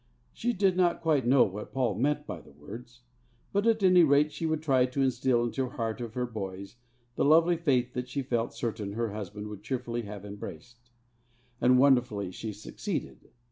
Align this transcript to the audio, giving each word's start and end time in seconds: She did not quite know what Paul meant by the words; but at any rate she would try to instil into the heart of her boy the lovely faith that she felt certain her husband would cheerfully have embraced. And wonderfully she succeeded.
She 0.33 0.51
did 0.51 0.75
not 0.75 0.99
quite 1.03 1.27
know 1.27 1.43
what 1.43 1.71
Paul 1.73 1.93
meant 1.93 2.25
by 2.25 2.41
the 2.41 2.49
words; 2.49 3.01
but 3.53 3.67
at 3.67 3.83
any 3.83 4.01
rate 4.03 4.31
she 4.31 4.47
would 4.47 4.63
try 4.63 4.87
to 4.87 4.99
instil 5.03 5.43
into 5.43 5.61
the 5.61 5.69
heart 5.69 6.01
of 6.01 6.15
her 6.15 6.25
boy 6.25 6.65
the 7.15 7.23
lovely 7.23 7.55
faith 7.55 7.93
that 7.93 8.09
she 8.09 8.23
felt 8.23 8.51
certain 8.51 8.93
her 8.93 9.11
husband 9.11 9.47
would 9.49 9.61
cheerfully 9.61 10.01
have 10.01 10.25
embraced. 10.25 10.89
And 11.61 11.77
wonderfully 11.77 12.31
she 12.31 12.51
succeeded. 12.51 13.29